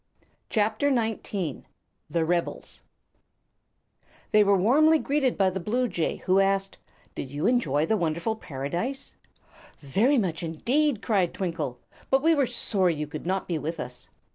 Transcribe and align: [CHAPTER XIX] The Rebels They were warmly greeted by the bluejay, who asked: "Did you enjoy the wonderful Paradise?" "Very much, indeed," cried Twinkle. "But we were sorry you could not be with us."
[CHAPTER 0.49 0.89
XIX] 0.89 1.59
The 2.09 2.25
Rebels 2.25 2.81
They 4.31 4.43
were 4.43 4.57
warmly 4.57 4.97
greeted 4.97 5.37
by 5.37 5.51
the 5.51 5.59
bluejay, 5.59 6.21
who 6.23 6.39
asked: 6.39 6.79
"Did 7.13 7.29
you 7.29 7.45
enjoy 7.45 7.85
the 7.85 7.95
wonderful 7.95 8.35
Paradise?" 8.35 9.13
"Very 9.77 10.17
much, 10.17 10.41
indeed," 10.41 11.03
cried 11.03 11.35
Twinkle. 11.35 11.77
"But 12.09 12.23
we 12.23 12.33
were 12.33 12.47
sorry 12.47 12.95
you 12.95 13.05
could 13.05 13.27
not 13.27 13.47
be 13.47 13.59
with 13.59 13.79
us." 13.79 14.09